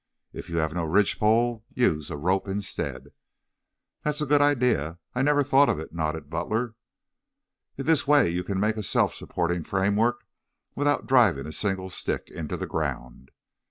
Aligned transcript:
If 0.33 0.49
you 0.49 0.57
have 0.57 0.73
no 0.73 0.83
ridge 0.83 1.19
pole 1.19 1.63
use 1.75 2.09
a 2.09 2.17
rope 2.17 2.47
instead." 2.47 3.09
"That 4.01 4.15
is 4.15 4.21
a 4.23 4.25
good 4.25 4.41
idea. 4.41 4.97
I 5.13 5.21
never 5.21 5.43
thought 5.43 5.69
of 5.69 5.77
it," 5.77 5.93
nodded 5.93 6.27
Butler. 6.27 6.73
"In 7.77 7.85
this 7.85 8.07
way 8.07 8.27
you 8.27 8.43
can 8.43 8.59
make 8.59 8.77
a 8.77 8.81
self 8.81 9.13
supporting 9.13 9.63
framework 9.63 10.23
without 10.73 11.05
driving 11.05 11.45
a 11.45 11.51
single 11.51 11.91
stick 11.91 12.31
into 12.31 12.57
the 12.57 12.65
ground. 12.65 13.29